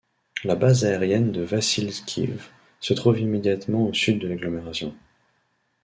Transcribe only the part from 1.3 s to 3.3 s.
de Vassylkiv se trouve